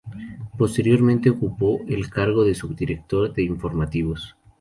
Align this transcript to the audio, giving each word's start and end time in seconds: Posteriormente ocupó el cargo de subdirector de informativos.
Posteriormente 0.57 1.29
ocupó 1.29 1.79
el 1.87 2.09
cargo 2.09 2.43
de 2.43 2.55
subdirector 2.55 3.31
de 3.35 3.43
informativos. 3.43 4.35